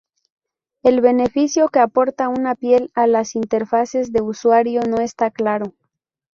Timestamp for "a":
2.95-3.05